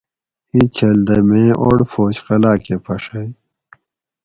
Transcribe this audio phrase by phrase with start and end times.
[0.51, 3.27] ایں چھل دہ میں اوڑ فوج قلعہ کہ پھڛئ